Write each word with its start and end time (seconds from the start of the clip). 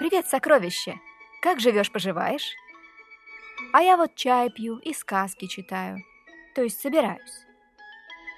«Привет, 0.00 0.26
сокровище! 0.28 0.98
Как 1.42 1.60
живешь-поживаешь?» 1.60 2.54
«А 3.74 3.82
я 3.82 3.98
вот 3.98 4.14
чай 4.14 4.48
пью 4.48 4.78
и 4.78 4.94
сказки 4.94 5.46
читаю, 5.46 5.98
то 6.54 6.62
есть 6.62 6.80
собираюсь. 6.80 7.44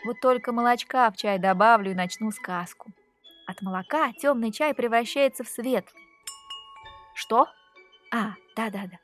Вот 0.04 0.16
только 0.20 0.50
молочка 0.50 1.08
в 1.12 1.16
чай 1.16 1.38
добавлю 1.38 1.92
и 1.92 1.94
начну 1.94 2.32
сказку. 2.32 2.90
От 3.46 3.62
молока 3.62 4.12
темный 4.14 4.50
чай 4.50 4.74
превращается 4.74 5.44
в 5.44 5.48
светлый. 5.48 6.02
Что? 7.14 7.46
А, 8.10 8.32
да-да-да. 8.56 8.98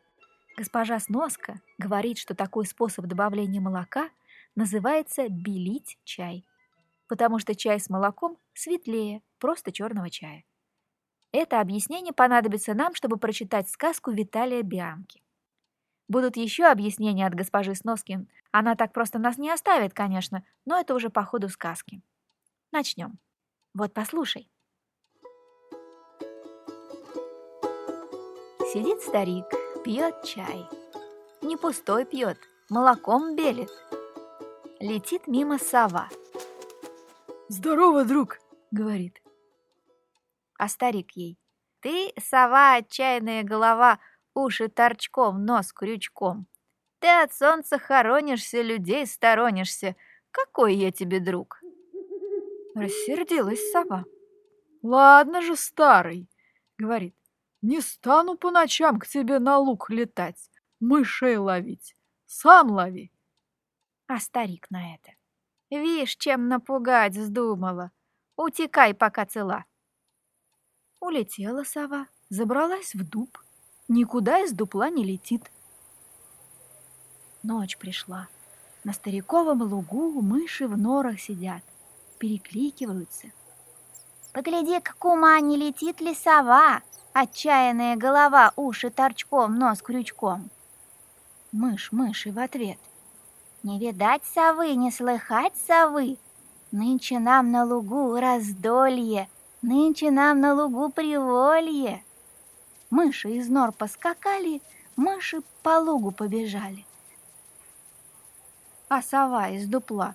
Госпожа 0.57 0.99
Сноска 0.99 1.61
говорит, 1.79 2.18
что 2.18 2.35
такой 2.35 2.67
способ 2.67 3.04
добавления 3.04 3.61
молока 3.61 4.11
называется 4.57 5.29
белить 5.29 5.96
чай, 6.03 6.45
потому 7.07 7.39
что 7.39 7.54
чай 7.54 7.79
с 7.79 7.89
молоком 7.89 8.36
светлее 8.53 9.22
просто 9.39 9.71
черного 9.71 10.11
чая. 10.11 10.43
Это 11.32 11.61
объяснение 11.61 12.13
понадобится 12.13 12.75
нам, 12.75 12.95
чтобы 12.95 13.18
прочитать 13.18 13.69
сказку 13.69 14.11
Виталия 14.11 14.63
Бианки. 14.63 15.23
Будут 16.09 16.36
еще 16.39 16.64
объяснения 16.64 17.27
от 17.27 17.35
госпожи 17.35 17.75
Сноски. 17.75 18.27
Она 18.50 18.77
так 18.77 18.95
просто 18.95 19.19
нас 19.19 19.36
не 19.36 19.50
оставит, 19.50 19.93
конечно, 19.93 20.43
но 20.64 20.81
это 20.81 20.95
уже 20.95 21.11
по 21.11 21.22
ходу 21.25 21.50
сказки. 21.50 22.00
Начнем. 22.72 23.19
Вот 23.75 23.93
послушай. 23.93 24.50
Сидит 28.72 29.03
старик, 29.03 29.47
пьет 29.85 30.25
чай. 30.25 30.67
Не 31.43 31.57
пустой 31.57 32.06
пьет, 32.06 32.39
молоком 32.70 33.36
белит. 33.36 33.70
Летит 34.81 35.27
мимо 35.27 35.58
сова. 35.58 36.08
«Здорово, 37.48 38.05
друг!»— 38.05 38.39
говорит. 38.70 39.22
А 40.59 40.69
старик 40.69 41.12
ей. 41.12 41.39
«Ты, 41.81 42.12
сова, 42.20 42.75
отчаянная 42.75 43.45
голова, 43.45 44.01
уши 44.34 44.69
торчком, 44.69 45.45
нос 45.45 45.73
крючком. 45.73 46.47
Ты 46.98 47.06
от 47.06 47.33
солнца 47.33 47.78
хоронишься, 47.78 48.61
людей 48.61 49.06
сторонишься. 49.06 49.95
Какой 50.33 50.75
я 50.75 50.91
тебе 50.91 51.20
друг?» 51.20 51.61
Рассердилась 52.75 53.70
сова. 53.70 54.05
«Ладно 54.83 55.42
же, 55.42 55.55
старый!»— 55.56 56.29
говорит. 56.79 57.14
«Не 57.62 57.81
стану 57.81 58.36
по 58.36 58.51
ночам 58.51 58.98
к 58.98 59.06
тебе 59.06 59.39
на 59.39 59.59
луг 59.59 59.91
летать, 59.91 60.51
мышей 60.81 61.36
ловить. 61.36 61.95
Сам 62.27 62.70
лови!» 62.73 63.12
А 64.09 64.19
старик 64.19 64.69
на 64.70 64.95
это. 64.95 65.12
«Вишь, 65.70 66.17
чем 66.17 66.48
напугать 66.48 67.17
вздумала. 67.17 67.92
Утекай, 68.36 68.92
пока 68.92 69.25
цела!» 69.25 69.67
Улетела 71.00 71.64
сова, 71.64 72.06
забралась 72.28 72.94
в 72.94 73.08
дуб. 73.08 73.38
Никуда 73.86 74.41
из 74.41 74.52
дупла 74.52 74.91
не 74.91 75.05
летит. 75.05 75.50
Ночь 77.42 77.78
пришла. 77.78 78.28
На 78.84 78.92
стариковом 78.92 79.62
лугу 79.62 80.20
мыши 80.20 80.66
в 80.66 80.77
норах 80.77 81.20
сидят, 81.20 81.62
перекликиваются. 82.18 83.28
«Погляди-ка, 84.32 84.92
кума, 84.98 85.40
не 85.40 85.56
летит 85.56 86.00
ли 86.00 86.14
сова? 86.14 86.82
Отчаянная 87.12 87.96
голова, 87.96 88.52
уши 88.56 88.90
торчком, 88.90 89.58
нос 89.58 89.83
крючком!» 89.83 90.50
Мышь 91.52 91.92
мыши 91.92 92.30
в 92.30 92.38
ответ. 92.38 92.78
«Не 93.62 93.78
видать 93.78 94.22
совы, 94.24 94.74
не 94.74 94.90
слыхать 94.90 95.56
совы! 95.66 96.18
Нынче 96.70 97.18
нам 97.18 97.50
на 97.50 97.64
лугу 97.64 98.18
раздолье, 98.18 99.28
Нынче 99.62 100.11
нам 100.11 100.41
на 100.41 100.55
лугу 100.55 100.89
приволье. 100.89 102.05
Мыши 102.91 103.31
из 103.31 103.48
нор 103.48 103.73
поскакали, 103.73 104.63
мыши 104.96 105.42
по 105.63 105.80
лугу 105.80 106.13
побежали. 106.13 106.86
А 108.89 109.02
сова 109.02 109.48
из 109.48 109.67
дупла. 109.67 110.14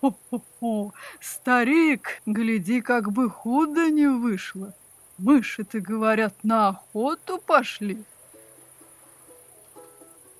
Хо-хо-хо, 0.00 0.94
старик, 1.20 2.22
гляди, 2.24 2.80
как 2.80 3.12
бы 3.12 3.28
худо 3.28 3.90
не 3.90 4.06
вышло. 4.06 4.72
Мыши-то, 5.18 5.80
говорят, 5.80 6.32
на 6.42 6.68
охоту 6.68 7.36
пошли. 7.36 8.02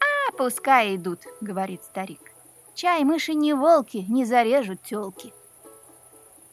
А, 0.00 0.33
пускай 0.39 0.97
идут, 0.97 1.21
говорит 1.43 1.83
старик. 1.83 2.33
Чай 2.75 3.05
мыши 3.05 3.34
не 3.34 3.53
волки, 3.53 3.99
не 4.09 4.25
зарежут 4.25 4.83
тёлки. 4.83 5.34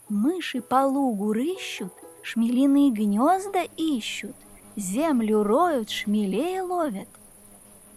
Мыши 0.09 0.61
по 0.61 0.85
лугу 0.85 1.33
рыщут, 1.33 1.93
шмелиные 2.21 2.91
гнезда 2.91 3.63
ищут, 3.75 4.35
землю 4.77 5.43
роют, 5.43 5.89
шмелей 5.89 6.61
ловят. 6.61 7.09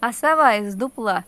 А 0.01 0.13
сова 0.13 0.57
из 0.57 0.75
дупла. 0.75 1.25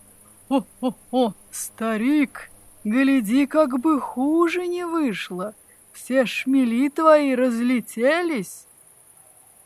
О-о-о, 0.49 1.35
старик, 1.53 2.51
гляди, 2.83 3.47
как 3.47 3.79
бы 3.79 4.01
хуже 4.01 4.67
не 4.67 4.85
вышло. 4.85 5.55
Все 5.93 6.27
шмели 6.27 6.89
твои 6.89 7.35
разлетелись. 7.37 8.67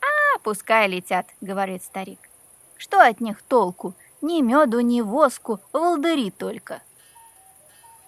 А, 0.01 0.39
пускай 0.43 0.87
летят, 0.87 1.27
говорит 1.41 1.83
старик. 1.83 2.19
Что 2.75 3.01
от 3.01 3.21
них 3.21 3.41
толку? 3.41 3.95
Ни 4.21 4.41
меду, 4.41 4.81
ни 4.81 5.01
воску, 5.01 5.59
волдыри 5.73 6.29
только. 6.29 6.81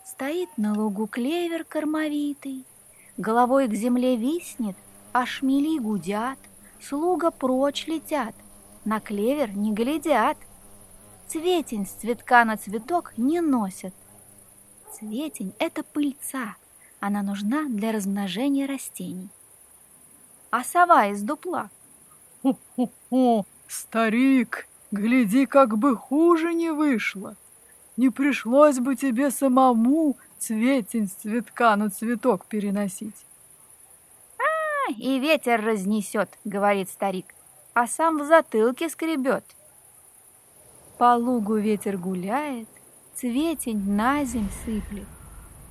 Стоит 0.06 0.50
на 0.58 0.74
лугу 0.74 1.08
клевер 1.08 1.64
кормовитый, 1.64 2.66
Головой 3.20 3.68
к 3.68 3.74
земле 3.74 4.16
виснет, 4.16 4.78
а 5.12 5.26
шмели 5.26 5.78
гудят, 5.78 6.40
Слуга 6.82 7.32
прочь 7.32 7.86
летят, 7.86 8.34
на 8.86 9.02
клевер 9.02 9.52
не 9.52 9.74
глядят. 9.74 10.38
Цветень 11.28 11.86
с 11.86 11.90
цветка 11.90 12.46
на 12.46 12.56
цветок 12.56 13.18
не 13.18 13.42
носят. 13.42 13.94
Цветень— 14.94 15.54
это 15.60 15.84
пыльца, 15.84 16.56
она 17.02 17.22
нужна 17.22 17.66
для 17.68 17.92
размножения 17.92 18.66
растений. 18.66 19.28
А 20.50 20.64
сова 20.64 21.08
из 21.08 21.22
дупла. 21.22 21.70
О-о-о, 22.44 23.44
старик, 23.68 24.70
гляди, 24.92 25.46
как 25.46 25.78
бы 25.78 25.98
хуже 25.98 26.54
не 26.54 26.72
вышло. 26.72 27.36
Не 27.98 28.12
пришлось 28.12 28.80
бы 28.80 28.96
тебе 28.96 29.30
самому 29.30 30.16
цветень 30.40 31.08
с 31.08 31.14
цветка 31.14 31.76
на 31.76 31.90
цветок 31.90 32.46
переносить. 32.46 33.26
А, 34.38 34.92
и 34.92 35.20
ветер 35.20 35.64
разнесет, 35.64 36.38
говорит 36.46 36.90
старик, 36.90 37.36
а 37.74 37.88
сам 37.88 38.18
в 38.18 38.26
затылке 38.26 38.90
скребет. 38.90 39.44
По 40.98 41.16
лугу 41.16 41.56
ветер 41.56 41.98
гуляет, 41.98 42.68
цветень 43.16 43.92
на 43.92 44.24
земь 44.26 44.50
сыплет. 44.66 45.08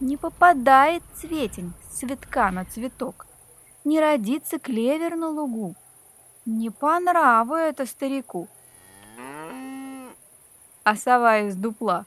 Не 0.00 0.16
попадает 0.16 1.02
цветень 1.16 1.72
с 1.90 1.98
цветка 1.98 2.50
на 2.50 2.64
цветок, 2.64 3.26
не 3.84 4.00
родится 4.00 4.58
клевер 4.58 5.16
на 5.16 5.28
лугу. 5.28 5.74
Не 6.46 6.70
по 6.70 6.98
нраву 6.98 7.54
это 7.54 7.84
старику. 7.84 8.48
А 10.84 10.96
сова 10.96 11.40
из 11.40 11.56
дупла. 11.56 12.06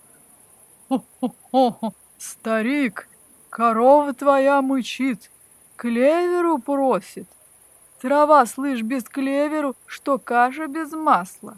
Хо-хо-хо, 0.90 1.94
Старик, 2.22 3.10
корова 3.50 4.14
твоя 4.14 4.62
мычит, 4.62 5.32
клеверу 5.76 6.60
просит. 6.60 7.28
Трава, 8.00 8.46
слышь, 8.46 8.84
без 8.84 9.06
клеверу, 9.06 9.76
что 9.88 10.20
каша 10.20 10.68
без 10.68 10.92
масла. 10.92 11.58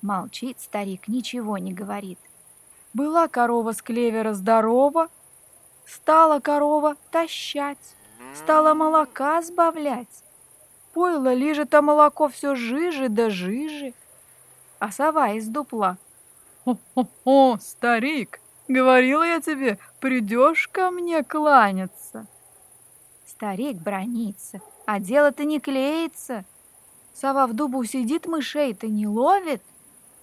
Молчит 0.00 0.60
старик, 0.60 1.08
ничего 1.08 1.58
не 1.58 1.72
говорит. 1.72 2.20
Была 2.94 3.26
корова 3.26 3.72
с 3.72 3.82
клевера 3.82 4.32
здорова, 4.32 5.08
стала 5.84 6.38
корова 6.38 6.94
тащать, 7.10 7.96
стала 8.36 8.74
молока 8.74 9.42
сбавлять. 9.42 10.22
Пойло 10.92 11.34
лежит, 11.34 11.74
а 11.74 11.82
молоко 11.82 12.28
все 12.28 12.54
жиже 12.54 13.08
да 13.08 13.28
жиже. 13.28 13.92
А 14.78 14.92
сова 14.92 15.30
из 15.30 15.48
дупла. 15.48 15.98
Хо-хо-хо, 16.64 17.58
старик, 17.60 18.40
Говорила 18.68 19.22
я 19.22 19.40
тебе, 19.40 19.78
придешь 19.98 20.68
ко 20.68 20.90
мне 20.90 21.24
кланяться. 21.24 22.26
Старик 23.26 23.78
бронится, 23.78 24.60
а 24.84 25.00
дело-то 25.00 25.44
не 25.44 25.58
клеится. 25.58 26.44
Сова 27.14 27.46
в 27.46 27.54
дубу 27.54 27.82
сидит, 27.84 28.26
мышей-то 28.26 28.86
не 28.86 29.06
ловит. 29.06 29.62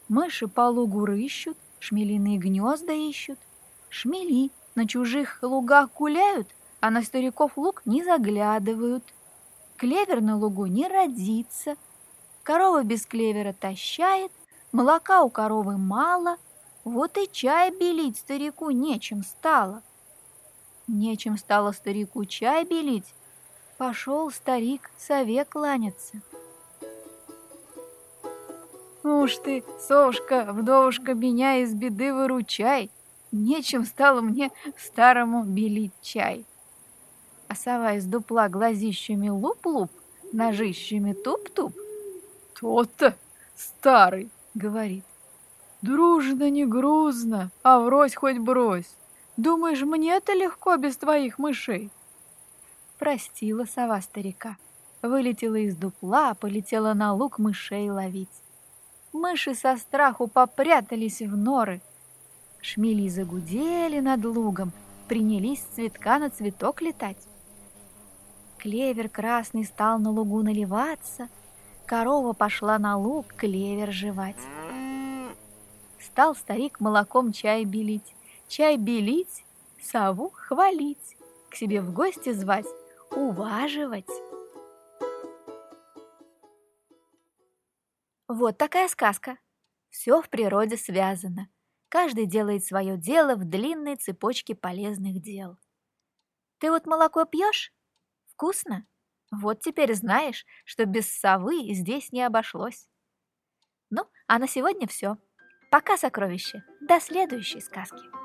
Мыши 0.09 0.47
по 0.47 0.69
лугу 0.69 1.05
рыщут, 1.05 1.57
шмелиные 1.79 2.37
гнезда 2.37 2.93
ищут. 2.93 3.39
Шмели 3.89 4.51
на 4.75 4.87
чужих 4.87 5.39
лугах 5.41 5.89
гуляют, 5.95 6.47
а 6.81 6.91
на 6.91 7.01
стариков 7.01 7.57
луг 7.57 7.81
не 7.85 8.03
заглядывают. 8.03 9.03
Клевер 9.77 10.21
на 10.21 10.37
лугу 10.37 10.67
не 10.67 10.87
родится. 10.87 11.75
Корова 12.43 12.83
без 12.83 13.07
клевера 13.07 13.53
тащает, 13.53 14.31
молока 14.71 15.23
у 15.23 15.29
коровы 15.29 15.77
мало, 15.77 16.37
вот 16.85 17.17
и 17.17 17.27
чай 17.29 17.71
белить 17.71 18.19
старику 18.19 18.69
нечем 18.69 19.23
стало. 19.23 19.81
Нечем 20.87 21.35
стало 21.35 21.71
старику 21.71 22.25
чай 22.25 22.63
белить. 22.63 23.15
Пошел 23.79 24.29
старик 24.29 24.91
сове 24.95 25.45
кланяться. 25.45 26.21
Уж 29.03 29.37
ты, 29.37 29.63
совушка, 29.79 30.45
вдовушка, 30.47 31.15
меня 31.15 31.57
из 31.57 31.73
беды 31.73 32.13
выручай. 32.13 32.91
Нечем 33.31 33.83
стало 33.85 34.21
мне 34.21 34.51
старому 34.77 35.43
белить 35.43 35.93
чай. 36.03 36.45
А 37.47 37.55
сова 37.55 37.93
из 37.93 38.05
дупла 38.05 38.47
глазищами 38.47 39.29
луп-луп, 39.29 39.91
ножищами 40.31 41.13
туп-туп. 41.13 41.73
То-то 42.59 43.15
старый, 43.55 44.29
говорит. 44.53 45.03
Дружно, 45.85 46.49
не 46.49 46.65
грузно, 46.65 47.51
а 47.61 47.79
врозь 47.79 48.15
хоть 48.15 48.39
брось. 48.39 48.97
Думаешь, 49.37 49.83
мне 49.83 50.15
это 50.15 50.33
легко 50.33 50.77
без 50.77 50.97
твоих 50.97 51.37
мышей? 51.37 51.91
Простила 52.97 53.65
сова 53.65 54.01
старика. 54.01 54.57
Вылетела 55.03 55.57
из 55.57 55.75
дупла, 55.75 56.33
полетела 56.33 56.95
на 56.95 57.13
луг 57.13 57.37
мышей 57.37 57.91
ловить. 57.91 58.41
Мыши 59.13 59.53
со 59.53 59.77
страху 59.77 60.25
попрятались 60.25 61.21
в 61.21 61.37
норы. 61.37 61.81
Шмели 62.61 63.07
загудели 63.07 63.99
над 63.99 64.25
лугом, 64.25 64.71
принялись 65.07 65.59
с 65.59 65.75
цветка 65.75 66.17
на 66.17 66.31
цветок 66.31 66.81
летать. 66.81 67.27
Клевер 68.57 69.07
красный 69.07 69.65
стал 69.65 69.99
на 69.99 70.09
лугу 70.09 70.41
наливаться, 70.41 71.29
корова 71.85 72.33
пошла 72.33 72.79
на 72.79 72.97
луг 72.97 73.27
клевер 73.37 73.91
жевать. 73.91 74.54
Стал 76.05 76.35
старик 76.35 76.79
молоком 76.79 77.33
чай 77.33 77.65
белить, 77.65 78.15
чай 78.47 78.77
белить, 78.77 79.43
сову 79.81 80.29
хвалить, 80.29 81.17
к 81.49 81.55
себе 81.55 81.81
в 81.81 81.91
гости 81.93 82.31
звать, 82.31 82.67
уваживать. 83.11 84.09
Вот 88.27 88.57
такая 88.57 88.87
сказка. 88.87 89.39
Все 89.89 90.21
в 90.21 90.29
природе 90.29 90.77
связано. 90.77 91.49
Каждый 91.89 92.27
делает 92.27 92.63
свое 92.63 92.97
дело 92.97 93.35
в 93.35 93.43
длинной 93.43 93.95
цепочке 93.95 94.53
полезных 94.53 95.21
дел. 95.21 95.57
Ты 96.59 96.69
вот 96.69 96.85
молоко 96.85 97.25
пьешь? 97.25 97.73
Вкусно? 98.27 98.85
Вот 99.31 99.61
теперь 99.61 99.95
знаешь, 99.95 100.45
что 100.65 100.85
без 100.85 101.09
совы 101.09 101.73
здесь 101.73 102.11
не 102.11 102.21
обошлось. 102.21 102.87
Ну, 103.89 104.05
а 104.27 104.37
на 104.37 104.47
сегодня 104.47 104.87
все. 104.87 105.17
Пока, 105.69 105.97
сокровище. 105.97 106.63
До 106.81 106.99
следующей 106.99 107.61
сказки. 107.61 108.24